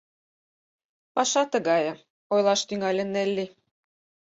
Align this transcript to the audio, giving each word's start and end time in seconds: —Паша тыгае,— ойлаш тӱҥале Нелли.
—Паша 1.15 1.43
тыгае,— 1.51 1.91
ойлаш 2.33 2.61
тӱҥале 2.67 3.03
Нелли. 3.13 3.45